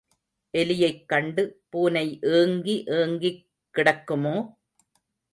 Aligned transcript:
எலியைக் 0.53 1.03
கண்டு 1.05 1.43
பூனை 1.69 2.03
ஏங்கி 2.37 2.75
ஏங்கிக் 2.99 3.43
கிடக்குமோ? 3.75 4.33